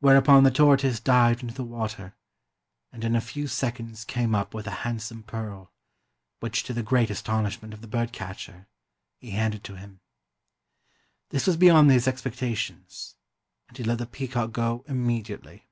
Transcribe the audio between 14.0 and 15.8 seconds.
peacock go immediately.